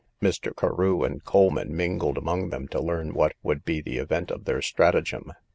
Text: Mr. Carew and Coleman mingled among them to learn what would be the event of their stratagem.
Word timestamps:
Mr. 0.19 0.51
Carew 0.55 1.03
and 1.03 1.23
Coleman 1.23 1.77
mingled 1.77 2.17
among 2.17 2.49
them 2.49 2.67
to 2.69 2.81
learn 2.81 3.13
what 3.13 3.35
would 3.43 3.63
be 3.63 3.81
the 3.81 3.99
event 3.99 4.31
of 4.31 4.45
their 4.45 4.59
stratagem. 4.59 5.31